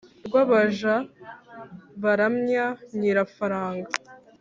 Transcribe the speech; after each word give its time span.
Rw’abaja 0.27 0.95
baramya 2.03 2.65
nyirafaranga 2.99 3.89